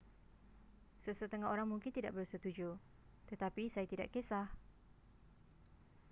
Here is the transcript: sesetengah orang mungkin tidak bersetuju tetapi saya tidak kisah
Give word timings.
sesetengah 1.05 1.45
orang 1.53 1.67
mungkin 1.71 1.91
tidak 1.97 2.11
bersetuju 2.17 2.69
tetapi 3.29 3.63
saya 3.73 3.85
tidak 3.93 4.07
kisah 4.09 4.49